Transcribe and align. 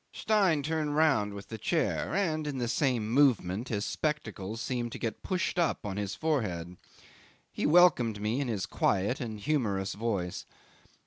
Stein 0.11 0.63
turned 0.63 0.95
round 0.95 1.35
with 1.35 1.49
the 1.49 1.59
chair, 1.59 2.15
and 2.15 2.47
in 2.47 2.57
the 2.57 2.67
same 2.67 3.07
movement 3.07 3.69
his 3.69 3.85
spectacles 3.85 4.59
seemed 4.59 4.91
to 4.93 4.97
get 4.97 5.21
pushed 5.21 5.59
up 5.59 5.85
on 5.85 5.97
his 5.97 6.15
forehead. 6.15 6.75
He 7.51 7.67
welcomed 7.67 8.19
me 8.19 8.41
in 8.41 8.47
his 8.47 8.65
quiet 8.65 9.19
and 9.21 9.39
humorous 9.39 9.93
voice. 9.93 10.47